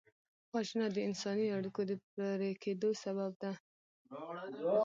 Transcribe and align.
وژنه 0.53 0.87
د 0.91 0.97
انساني 1.07 1.47
اړیکو 1.57 1.81
د 1.89 1.91
پرې 2.13 2.51
کېدو 2.63 2.89
سبب 3.03 3.31
ده 3.41 3.51